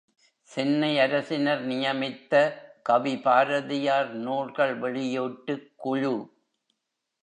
[0.49, 2.33] சென்னை அரசினர் நியமித்த
[2.83, 6.15] கவி பாரதியார் நூல்கள் வெளியீட்டுக் குழு.